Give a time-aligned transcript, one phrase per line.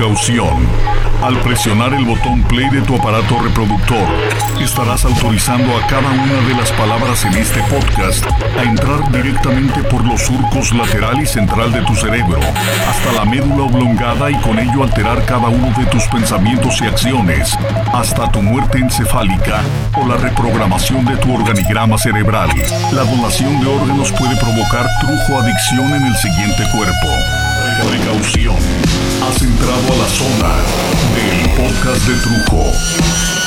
[0.00, 0.66] Precaución.
[1.22, 4.08] Al presionar el botón play de tu aparato reproductor,
[4.58, 8.24] estarás autorizando a cada una de las palabras en este podcast
[8.58, 12.40] a entrar directamente por los surcos lateral y central de tu cerebro,
[12.88, 17.58] hasta la médula oblongada y con ello alterar cada uno de tus pensamientos y acciones,
[17.92, 19.60] hasta tu muerte encefálica
[20.00, 22.48] o la reprogramación de tu organigrama cerebral.
[22.92, 27.08] La donación de órganos puede provocar trujo adicción en el siguiente cuerpo.
[27.86, 29.09] Precaución.
[29.30, 30.56] Has entrado a la zona
[31.14, 33.39] del podcast de Trujo.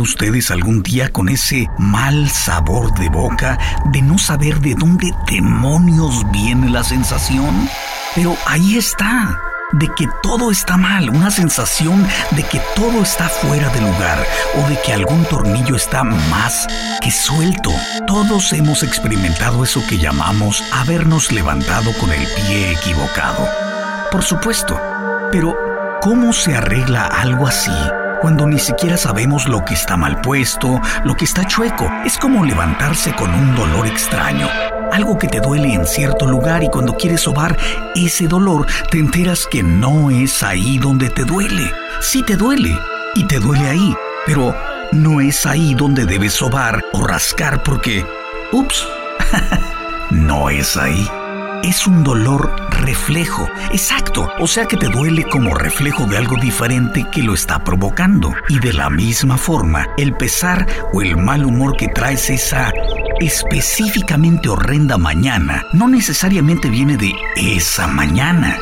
[0.00, 3.58] Ustedes algún día con ese mal sabor de boca
[3.92, 7.68] de no saber de dónde demonios viene la sensación?
[8.14, 9.40] Pero ahí está,
[9.72, 14.26] de que todo está mal, una sensación de que todo está fuera de lugar
[14.56, 16.66] o de que algún tornillo está más
[17.00, 17.70] que suelto.
[18.06, 23.48] Todos hemos experimentado eso que llamamos habernos levantado con el pie equivocado.
[24.10, 24.80] Por supuesto,
[25.30, 25.56] pero
[26.00, 27.70] ¿cómo se arregla algo así?
[28.20, 31.90] Cuando ni siquiera sabemos lo que está mal puesto, lo que está chueco.
[32.04, 34.48] Es como levantarse con un dolor extraño.
[34.92, 37.56] Algo que te duele en cierto lugar y cuando quieres sobar
[37.94, 41.72] ese dolor te enteras que no es ahí donde te duele.
[42.00, 42.76] Sí te duele
[43.14, 43.94] y te duele ahí,
[44.26, 44.54] pero
[44.92, 48.04] no es ahí donde debes sobar o rascar porque...
[48.52, 48.86] Ups,
[50.10, 51.08] no es ahí
[51.62, 53.48] es un dolor reflejo.
[53.72, 54.28] Exacto.
[54.38, 58.32] O sea que te duele como reflejo de algo diferente que lo está provocando.
[58.48, 62.72] Y de la misma forma, el pesar o el mal humor que traes esa
[63.20, 68.58] específicamente horrenda mañana no necesariamente viene de esa mañana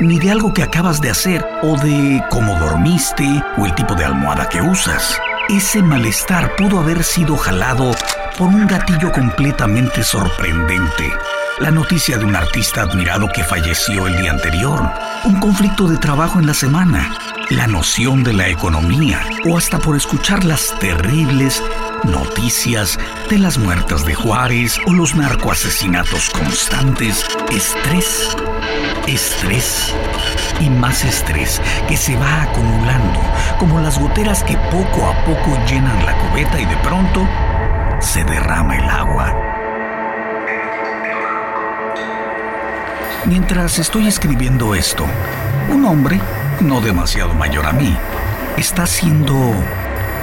[0.00, 4.04] ni de algo que acabas de hacer, o de cómo dormiste, o el tipo de
[4.04, 5.20] almohada que usas.
[5.48, 7.90] Ese malestar pudo haber sido jalado
[8.38, 11.12] por un gatillo completamente sorprendente
[11.60, 14.90] la noticia de un artista admirado que falleció el día anterior,
[15.24, 17.12] un conflicto de trabajo en la semana,
[17.50, 19.20] la noción de la economía.
[19.48, 21.62] O hasta por escuchar las terribles
[22.04, 22.98] noticias
[23.28, 28.36] de las muertas de Juárez o los narcoasesinatos constantes, estrés,
[29.08, 29.94] estrés.
[30.60, 33.20] Y más estrés que se va acumulando.
[33.58, 37.26] Como las goteras que poco a poco llenan la cubeta y de pronto
[38.00, 39.47] se derrama el agua.
[43.28, 45.04] Mientras estoy escribiendo esto,
[45.70, 46.18] un hombre,
[46.60, 47.94] no demasiado mayor a mí,
[48.56, 49.54] está siendo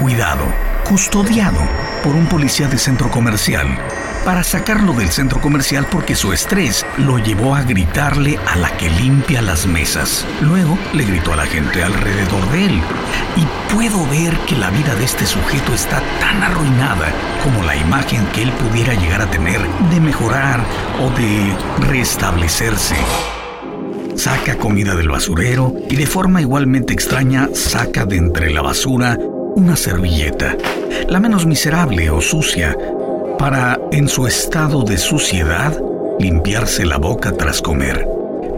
[0.00, 0.44] cuidado,
[0.82, 1.60] custodiado
[2.02, 3.68] por un policía de centro comercial
[4.26, 8.90] para sacarlo del centro comercial porque su estrés lo llevó a gritarle a la que
[8.90, 10.26] limpia las mesas.
[10.42, 12.80] Luego le gritó a la gente alrededor de él.
[13.36, 17.12] Y puedo ver que la vida de este sujeto está tan arruinada
[17.44, 19.60] como la imagen que él pudiera llegar a tener
[19.90, 20.60] de mejorar
[21.00, 21.56] o de
[21.88, 22.96] restablecerse
[24.16, 29.18] saca comida del basurero y de forma igualmente extraña saca de entre la basura
[29.56, 30.54] una servilleta,
[31.08, 32.76] la menos miserable o sucia,
[33.38, 35.78] para, en su estado de suciedad,
[36.18, 38.06] limpiarse la boca tras comer.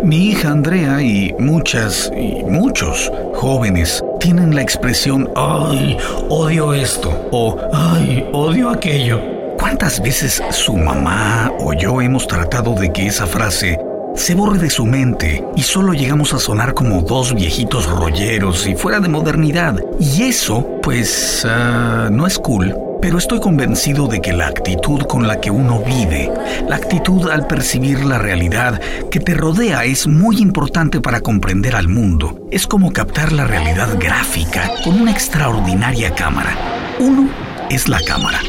[0.02, 5.96] Mi hija Andrea y muchas y muchos jóvenes tienen la expresión ¡ay,
[6.28, 7.28] odio esto!
[7.32, 9.20] o ¡ay, odio aquello!
[9.58, 13.80] ¿Cuántas veces su mamá o yo hemos tratado de que esa frase
[14.14, 18.76] se borre de su mente y solo llegamos a sonar como dos viejitos rolleros y
[18.76, 19.74] fuera de modernidad?
[19.98, 25.26] Y eso, pues, ah, no es cool pero estoy convencido de que la actitud con
[25.26, 26.30] la que uno vive,
[26.68, 28.80] la actitud al percibir la realidad
[29.10, 32.46] que te rodea es muy importante para comprender al mundo.
[32.50, 36.56] Es como captar la realidad gráfica con una extraordinaria cámara.
[36.98, 37.28] Uno
[37.70, 38.40] es la cámara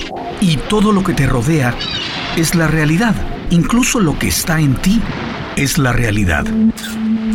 [0.42, 1.74] y todo lo que te rodea
[2.38, 3.16] es la realidad.
[3.52, 5.02] Incluso lo que está en ti
[5.56, 6.46] es la realidad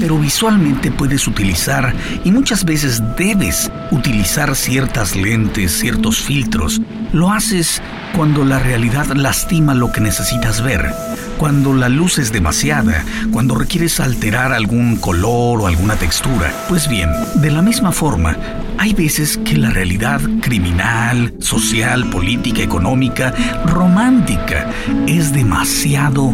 [0.01, 1.95] pero visualmente puedes utilizar
[2.25, 6.81] y muchas veces debes utilizar ciertas lentes, ciertos filtros.
[7.13, 7.83] Lo haces
[8.15, 10.93] cuando la realidad lastima lo que necesitas ver,
[11.39, 16.53] cuando la luz es demasiada, cuando requieres alterar algún color o alguna textura.
[16.69, 18.37] Pues bien, de la misma forma,
[18.79, 23.35] hay veces que la realidad criminal, social, política, económica,
[23.67, 24.71] romántica
[25.07, 26.33] es demasiado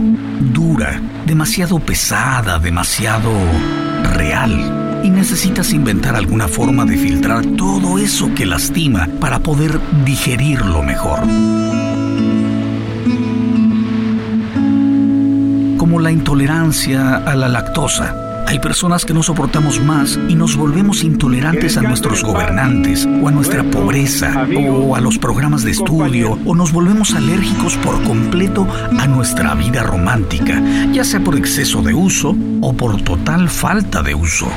[0.52, 3.30] dura, demasiado pesada, demasiado
[4.14, 5.00] real.
[5.04, 11.20] Y necesitas inventar alguna forma de filtrar todo eso que lastima para poder digerirlo mejor.
[15.80, 18.14] Como la intolerancia a la lactosa
[18.46, 23.30] hay personas que no soportamos más y nos volvemos intolerantes a nuestros gobernantes o a
[23.30, 28.66] nuestra pobreza o a los programas de estudio o nos volvemos alérgicos por completo
[28.98, 30.62] a nuestra vida romántica,
[30.92, 34.50] ya sea por exceso de uso o por total falta de uso.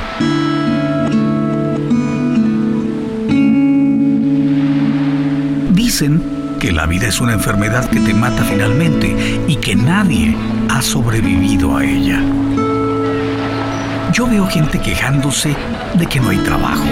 [5.73, 6.32] Dicen
[6.63, 9.13] que la vida es una enfermedad que te mata finalmente
[9.49, 10.33] y que nadie
[10.69, 12.21] ha sobrevivido a ella.
[14.13, 15.57] Yo veo gente quejándose
[15.95, 16.85] de que no hay trabajo,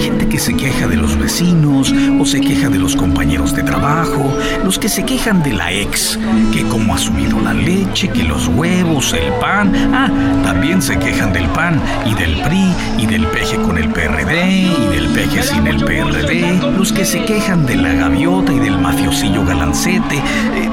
[0.00, 4.32] gente que se queja de los vecinos o se queja de los compañeros de trabajo,
[4.64, 6.18] los que se quejan de la ex,
[6.52, 10.10] que como ha subido la leche, que los huevos, el pan, ah,
[10.44, 14.96] también se quejan del PAN y del PRI y del peje con el PRD y
[14.96, 19.44] del peje sin el PRD, los que se quejan de la gaviota y del mafiosillo
[19.44, 20.70] galancete, eh,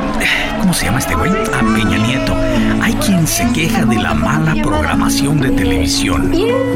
[0.59, 1.31] ¿cómo se llama este güey?
[1.53, 2.35] Ah, Peña Nieto.
[2.81, 6.31] Hay quien se queja de la mala programación de televisión.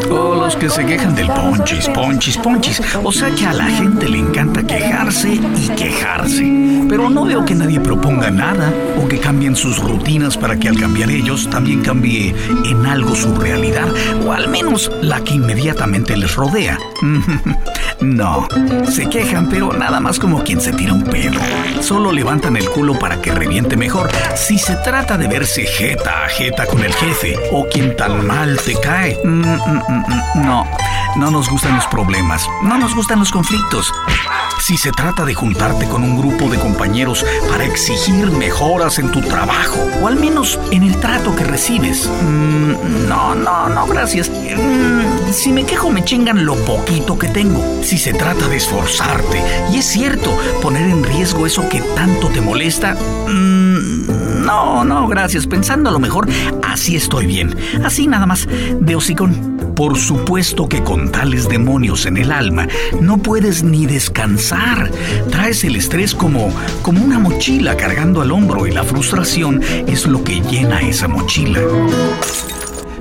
[0.09, 2.81] O los que se quejan del ponchis, ponchis, ponchis.
[3.03, 6.43] O sea que a la gente le encanta quejarse y quejarse.
[6.89, 10.79] Pero no veo que nadie proponga nada o que cambien sus rutinas para que al
[10.79, 12.33] cambiar ellos también cambie
[12.65, 13.87] en algo su realidad
[14.25, 16.79] o al menos la que inmediatamente les rodea.
[18.01, 18.47] no,
[18.89, 21.39] se quejan pero nada más como quien se tira un pedo.
[21.81, 24.09] Solo levantan el culo para que reviente mejor.
[24.35, 28.57] Si se trata de verse jeta a jeta con el jefe o quien tan mal
[28.65, 30.65] te cae, Mm, mm, mm, no,
[31.15, 33.91] no nos gustan los problemas, no nos gustan los conflictos.
[34.59, 39.21] Si se trata de juntarte con un grupo de compañeros para exigir mejoras en tu
[39.21, 42.09] trabajo, o al menos en el trato que recibes,
[43.07, 44.29] no, no, no, gracias.
[45.31, 47.63] Si me quejo me chingan lo poquito que tengo.
[47.83, 49.41] Si se trata de esforzarte,
[49.71, 52.95] y es cierto, poner en riesgo eso que tanto te molesta,
[53.27, 55.47] no, no, gracias.
[55.47, 56.27] Pensando a lo mejor,
[56.63, 57.55] así estoy bien.
[57.83, 58.47] Así nada más,
[58.79, 59.48] de hocicón.
[59.79, 62.67] Por supuesto que con tales demonios en el alma
[62.99, 64.91] no puedes ni descansar.
[65.31, 70.21] Traes el estrés como, como una mochila cargando al hombro y la frustración es lo
[70.21, 71.61] que llena esa mochila.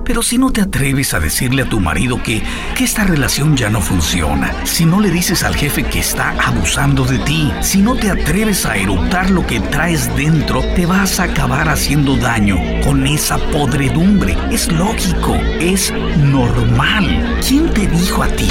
[0.08, 2.42] Pero si no te atreves a decirle a tu marido que,
[2.74, 7.04] que esta relación ya no funciona, si no le dices al jefe que está abusando
[7.04, 11.24] de ti, si no te atreves a eructar lo que traes dentro, te vas a
[11.24, 14.34] acabar haciendo daño con esa podredumbre.
[14.50, 17.38] Es lógico, es normal.
[17.46, 18.48] ¿Quién te dijo a ti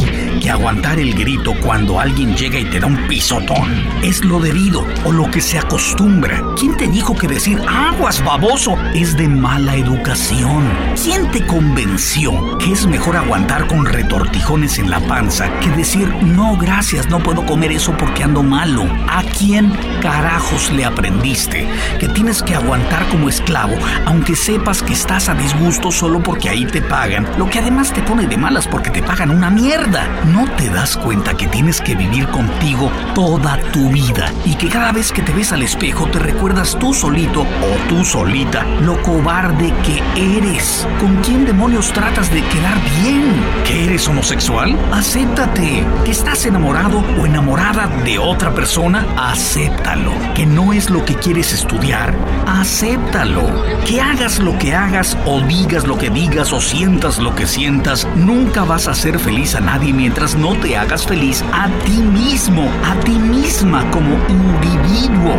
[0.50, 5.12] aguantar el grito cuando alguien llega y te da un pisotón es lo debido o
[5.12, 6.42] lo que se acostumbra?
[6.58, 10.70] ¿Quién te dijo que decir aguas baboso es de mala educación?
[11.04, 16.58] ¿Quién te convenció que es mejor aguantar con retortijones en la panza que decir, no,
[16.58, 18.86] gracias, no puedo comer eso porque ando malo.
[19.10, 19.72] ¿A quién
[20.02, 21.68] carajos le aprendiste
[22.00, 26.66] que tienes que aguantar como esclavo, aunque sepas que estás a disgusto solo porque ahí
[26.66, 30.08] te pagan, lo que además te pone de malas porque te pagan una mierda?
[30.26, 34.92] ¿No te das cuenta que tienes que vivir contigo toda tu vida y que cada
[34.92, 39.74] vez que te ves al espejo te recuerdas tú solito o tú solita lo cobarde
[39.84, 40.88] que eres?
[41.00, 43.34] ¿Con quién demonios tratas de quedar bien?
[43.66, 44.78] ¿Que eres homosexual?
[44.92, 45.86] Acéptate.
[46.06, 49.06] ¿Que estás enamorado o enamorada de otra persona?
[49.18, 50.12] Acéptalo.
[50.36, 52.14] ¿Que no es lo que quieres estudiar?
[52.46, 53.44] Acéptalo.
[53.86, 58.08] Que hagas lo que hagas o digas lo que digas o sientas lo que sientas,
[58.16, 62.68] nunca vas a ser feliz a nadie mientras no te hagas feliz a ti mismo,
[62.84, 65.36] a ti misma como individuo.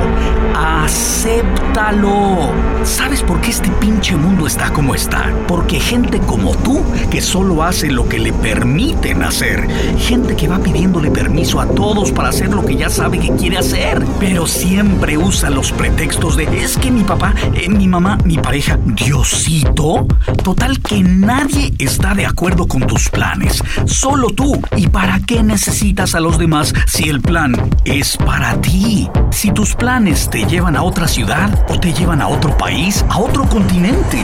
[0.56, 2.50] Acéptalo.
[2.84, 5.32] ¿Sabes por qué este pinche mundo está como está?
[5.46, 9.68] Porque gente como tú que solo hace lo que le permiten hacer.
[9.98, 13.58] Gente que va pidiéndole permiso a todos para hacer lo que ya sabe que quiere
[13.58, 14.04] hacer.
[14.18, 18.78] Pero siempre usa los pretextos de es que mi papá, eh, mi mamá, mi pareja,
[18.84, 20.06] Diosito.
[20.42, 23.62] Total que nadie está de acuerdo con tus planes.
[23.86, 24.60] Solo tú.
[24.76, 29.08] ¿Y para qué necesitas a los demás si el plan es para ti?
[29.30, 33.18] Si tus planes te llevan a otra ciudad o te llevan a otro país, a
[33.18, 34.22] otro continente.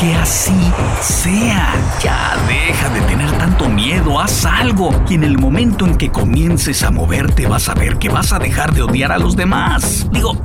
[0.00, 1.74] Que así sea.
[2.02, 4.90] Ya deja de tener tanto miedo, haz algo.
[5.08, 8.38] Y en el momento en que comiences a moverte vas a ver que vas a
[8.38, 10.06] dejar de odiar a los demás.
[10.12, 10.36] Digo,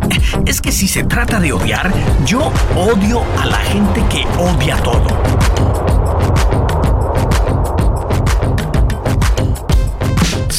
[0.45, 1.91] es que si se trata de odiar,
[2.25, 5.70] yo odio a la gente que odia todo.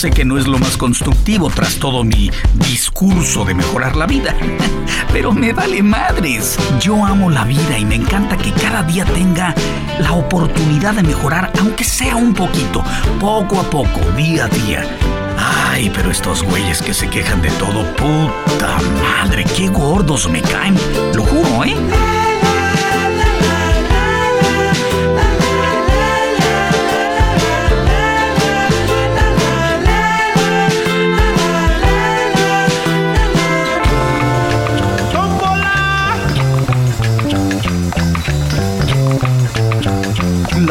[0.02, 4.34] Sé que no es lo más constructivo tras todo mi discurso de mejorar la vida,
[5.12, 6.58] pero me vale madres.
[6.80, 9.54] Yo amo la vida y me encanta que cada día tenga
[10.00, 12.82] la oportunidad de mejorar, aunque sea un poquito,
[13.20, 14.84] poco a poco, día a día.
[15.38, 20.76] Ay, pero estos güeyes que se quejan de todo, puta madre, qué gordos me caen.
[21.14, 21.76] Lo juro, ¿eh?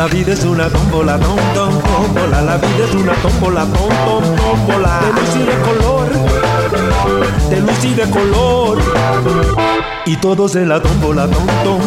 [0.01, 2.41] La vida es una tómbola, tom, tom, tómbola.
[2.41, 5.00] La vida es una tómbola, tom, tom, tómbola.
[5.00, 6.10] De luz y de color,
[7.51, 8.79] de luz y de color.
[10.08, 11.81] Y todos en la tómbola, tom, tom.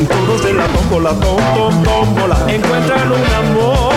[0.00, 2.36] Y todos en la tómbola, tom, tom, tómbola.
[2.48, 3.87] Encuentran un amor.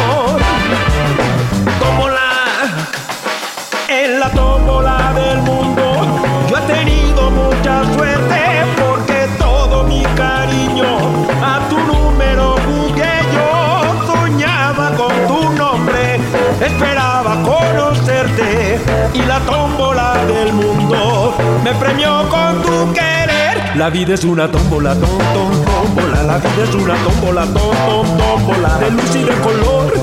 [19.13, 23.75] Y la tómbola del mundo me premió con tu querer.
[23.75, 26.23] La vida es una tómbola, tom, tom, tómbola.
[26.23, 28.77] La vida es una tómbola, tom, tom, tómbola.
[28.79, 29.93] De luz y de color,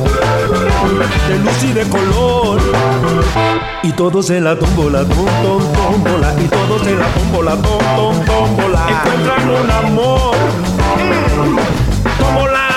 [1.29, 2.61] de luz y de color.
[3.83, 6.35] Y todos en la tómbola, tom, tom, tómbola.
[6.39, 8.87] Y todos en la tómbola, tom, tom, tómbola.
[8.89, 10.37] Encuentran un amor,
[12.19, 12.68] tómbola.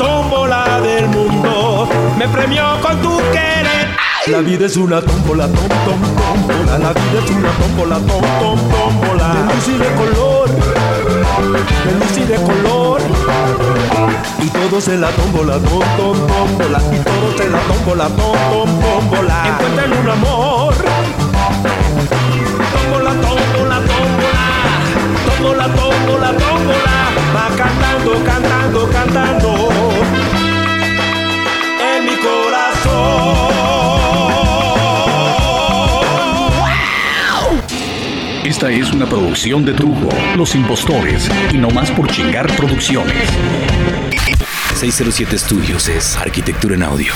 [0.00, 3.60] Tómbola del mundo me premió con tu querer
[4.26, 6.00] la vida es una tómbola, tom, tom,
[6.46, 6.78] tómbola.
[6.78, 9.28] La vida es una tómbola, tom, tom, tómbola.
[9.34, 10.48] De luz y de color,
[11.84, 13.00] de luz y de color.
[14.40, 16.80] Y todos en la tómbola, tom, tom, tómbola.
[16.92, 19.46] Y todos en la tómbola, tom, tom, tómbola.
[19.48, 20.74] Encuentran un amor.
[22.72, 23.80] Tómbola, tómbola.
[23.80, 24.09] Tómbola,
[38.70, 43.16] Es una producción de Trujo, Los Impostores y No Más por Chingar Producciones.
[44.76, 47.12] 607 Studios es arquitectura en audio.